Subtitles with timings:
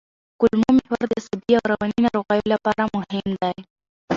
[0.39, 3.55] کولمو محور د عصبي او رواني ناروغیو لپاره مهم دی.